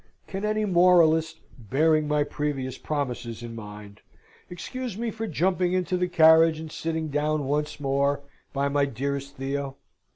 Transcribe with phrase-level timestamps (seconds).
[0.25, 4.01] Can any moralist, bearing my previous promises in mind,
[4.49, 9.35] excuse me for jumping into the carriage and sitting down once more by my dearest
[9.35, 9.77] Theo?